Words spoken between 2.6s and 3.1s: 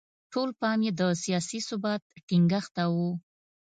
ته و.